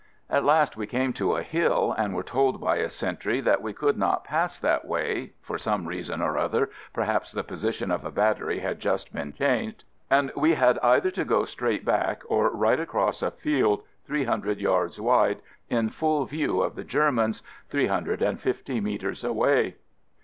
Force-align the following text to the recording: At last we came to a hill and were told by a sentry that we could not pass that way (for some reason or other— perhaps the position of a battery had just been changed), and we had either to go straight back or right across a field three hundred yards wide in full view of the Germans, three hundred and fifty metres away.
At 0.31 0.43
last 0.43 0.75
we 0.75 0.87
came 0.87 1.13
to 1.13 1.35
a 1.35 1.43
hill 1.43 1.93
and 1.95 2.15
were 2.15 2.23
told 2.23 2.59
by 2.59 2.77
a 2.77 2.89
sentry 2.89 3.39
that 3.41 3.61
we 3.61 3.71
could 3.71 3.99
not 3.99 4.23
pass 4.23 4.57
that 4.57 4.85
way 4.85 5.33
(for 5.43 5.59
some 5.59 5.85
reason 5.87 6.23
or 6.23 6.39
other— 6.39 6.71
perhaps 6.93 7.31
the 7.31 7.43
position 7.43 7.91
of 7.91 8.03
a 8.03 8.09
battery 8.09 8.61
had 8.61 8.79
just 8.79 9.13
been 9.13 9.31
changed), 9.31 9.83
and 10.09 10.31
we 10.35 10.55
had 10.55 10.79
either 10.79 11.11
to 11.11 11.23
go 11.23 11.45
straight 11.45 11.85
back 11.85 12.23
or 12.25 12.49
right 12.49 12.79
across 12.79 13.21
a 13.21 13.29
field 13.29 13.83
three 14.07 14.23
hundred 14.23 14.59
yards 14.59 14.99
wide 14.99 15.39
in 15.69 15.89
full 15.91 16.25
view 16.25 16.63
of 16.63 16.73
the 16.73 16.83
Germans, 16.83 17.43
three 17.69 17.85
hundred 17.85 18.23
and 18.23 18.41
fifty 18.41 18.79
metres 18.81 19.23
away. 19.23 19.75